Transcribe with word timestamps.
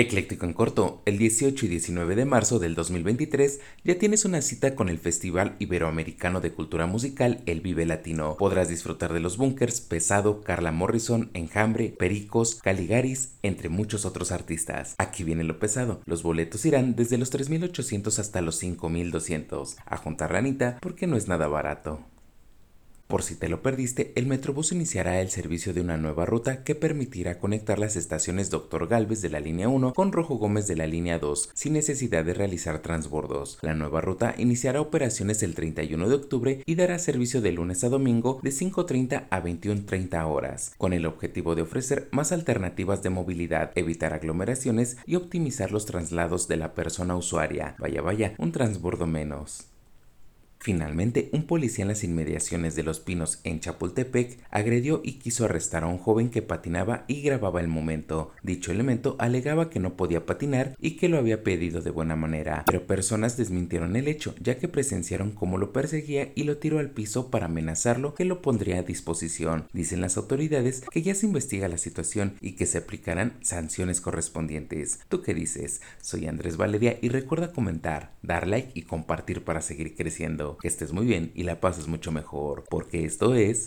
Ecléctico 0.00 0.46
en 0.46 0.52
corto, 0.52 1.02
el 1.06 1.18
18 1.18 1.66
y 1.66 1.68
19 1.68 2.14
de 2.14 2.24
marzo 2.24 2.60
del 2.60 2.76
2023 2.76 3.58
ya 3.82 3.98
tienes 3.98 4.24
una 4.24 4.42
cita 4.42 4.76
con 4.76 4.88
el 4.88 5.00
Festival 5.00 5.56
Iberoamericano 5.58 6.40
de 6.40 6.52
Cultura 6.52 6.86
Musical 6.86 7.42
El 7.46 7.60
Vive 7.62 7.84
Latino. 7.84 8.36
Podrás 8.36 8.68
disfrutar 8.68 9.12
de 9.12 9.18
los 9.18 9.36
Bunkers, 9.36 9.80
Pesado, 9.80 10.42
Carla 10.42 10.70
Morrison, 10.70 11.32
Enjambre, 11.34 11.88
Pericos, 11.88 12.60
Caligaris, 12.62 13.32
entre 13.42 13.70
muchos 13.70 14.04
otros 14.04 14.30
artistas. 14.30 14.94
Aquí 14.98 15.24
viene 15.24 15.42
lo 15.42 15.58
pesado. 15.58 16.00
Los 16.04 16.22
boletos 16.22 16.64
irán 16.64 16.94
desde 16.94 17.18
los 17.18 17.32
3.800 17.32 18.20
hasta 18.20 18.40
los 18.40 18.62
5.200. 18.62 19.78
A 19.84 19.96
juntar 19.96 20.30
ranita 20.30 20.78
porque 20.80 21.08
no 21.08 21.16
es 21.16 21.26
nada 21.26 21.48
barato. 21.48 22.04
Por 23.08 23.22
si 23.22 23.36
te 23.36 23.48
lo 23.48 23.62
perdiste, 23.62 24.12
el 24.16 24.26
Metrobús 24.26 24.70
iniciará 24.70 25.22
el 25.22 25.30
servicio 25.30 25.72
de 25.72 25.80
una 25.80 25.96
nueva 25.96 26.26
ruta 26.26 26.62
que 26.62 26.74
permitirá 26.74 27.38
conectar 27.38 27.78
las 27.78 27.96
estaciones 27.96 28.50
Dr. 28.50 28.86
Galvez 28.86 29.22
de 29.22 29.30
la 29.30 29.40
línea 29.40 29.70
1 29.70 29.94
con 29.94 30.12
Rojo 30.12 30.34
Gómez 30.34 30.66
de 30.66 30.76
la 30.76 30.86
línea 30.86 31.18
2 31.18 31.52
sin 31.54 31.72
necesidad 31.72 32.22
de 32.22 32.34
realizar 32.34 32.80
transbordos. 32.80 33.56
La 33.62 33.72
nueva 33.72 34.02
ruta 34.02 34.34
iniciará 34.36 34.82
operaciones 34.82 35.42
el 35.42 35.54
31 35.54 36.06
de 36.06 36.14
octubre 36.14 36.62
y 36.66 36.74
dará 36.74 36.98
servicio 36.98 37.40
de 37.40 37.52
lunes 37.52 37.82
a 37.82 37.88
domingo 37.88 38.40
de 38.42 38.50
5.30 38.50 39.28
a 39.30 39.42
21.30 39.42 40.26
horas, 40.26 40.74
con 40.76 40.92
el 40.92 41.06
objetivo 41.06 41.54
de 41.54 41.62
ofrecer 41.62 42.08
más 42.10 42.30
alternativas 42.30 43.02
de 43.02 43.08
movilidad, 43.08 43.72
evitar 43.74 44.12
aglomeraciones 44.12 44.98
y 45.06 45.14
optimizar 45.14 45.72
los 45.72 45.86
traslados 45.86 46.46
de 46.46 46.58
la 46.58 46.74
persona 46.74 47.16
usuaria. 47.16 47.74
Vaya 47.78 48.02
vaya, 48.02 48.34
un 48.36 48.52
transbordo 48.52 49.06
menos. 49.06 49.64
Finalmente, 50.60 51.28
un 51.32 51.44
policía 51.44 51.82
en 51.82 51.88
las 51.88 52.02
inmediaciones 52.02 52.74
de 52.74 52.82
Los 52.82 52.98
Pinos 52.98 53.38
en 53.44 53.60
Chapultepec 53.60 54.38
agredió 54.50 55.00
y 55.04 55.14
quiso 55.14 55.44
arrestar 55.44 55.84
a 55.84 55.86
un 55.86 55.98
joven 55.98 56.30
que 56.30 56.42
patinaba 56.42 57.04
y 57.06 57.22
grababa 57.22 57.60
el 57.60 57.68
momento. 57.68 58.32
Dicho 58.42 58.72
elemento 58.72 59.14
alegaba 59.20 59.70
que 59.70 59.78
no 59.78 59.96
podía 59.96 60.26
patinar 60.26 60.74
y 60.80 60.96
que 60.96 61.08
lo 61.08 61.18
había 61.18 61.44
pedido 61.44 61.80
de 61.80 61.90
buena 61.90 62.16
manera, 62.16 62.64
pero 62.66 62.86
personas 62.86 63.36
desmintieron 63.36 63.94
el 63.94 64.08
hecho, 64.08 64.34
ya 64.40 64.58
que 64.58 64.66
presenciaron 64.66 65.30
cómo 65.30 65.58
lo 65.58 65.72
perseguía 65.72 66.32
y 66.34 66.42
lo 66.42 66.58
tiró 66.58 66.80
al 66.80 66.90
piso 66.90 67.30
para 67.30 67.46
amenazarlo 67.46 68.14
que 68.14 68.24
lo 68.24 68.42
pondría 68.42 68.80
a 68.80 68.82
disposición. 68.82 69.68
Dicen 69.72 70.00
las 70.00 70.16
autoridades 70.16 70.82
que 70.90 71.02
ya 71.02 71.14
se 71.14 71.26
investiga 71.26 71.68
la 71.68 71.78
situación 71.78 72.34
y 72.40 72.52
que 72.52 72.66
se 72.66 72.78
aplicarán 72.78 73.34
sanciones 73.42 74.00
correspondientes. 74.00 75.00
¿Tú 75.08 75.22
qué 75.22 75.34
dices? 75.34 75.82
Soy 76.00 76.26
Andrés 76.26 76.56
Valeria 76.56 76.98
y 77.00 77.10
recuerda 77.10 77.52
comentar, 77.52 78.12
dar 78.22 78.48
like 78.48 78.72
y 78.74 78.82
compartir 78.82 79.44
para 79.44 79.60
seguir 79.60 79.94
creciendo 79.94 80.47
que 80.56 80.68
estés 80.68 80.92
muy 80.92 81.04
bien 81.04 81.32
y 81.34 81.42
la 81.42 81.60
pases 81.60 81.88
mucho 81.88 82.12
mejor, 82.12 82.64
porque 82.70 83.04
esto 83.04 83.34
es 83.34 83.66